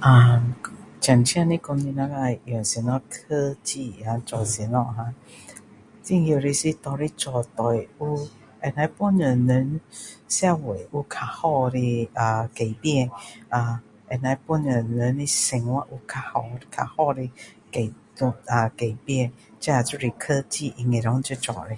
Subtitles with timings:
[0.00, 0.54] 呃
[1.00, 5.12] 真正的讲你们要用什么科技做什么啊
[6.04, 8.28] 重要的是拿来做对有会
[8.62, 9.80] 能够帮助人
[10.28, 13.10] 社会有较好的啊改变
[13.48, 17.28] 啊能够帮助人的生活有较好较好的
[17.72, 17.90] 改
[18.76, 21.36] 改变这就是科技应该要做
[21.66, 21.76] 的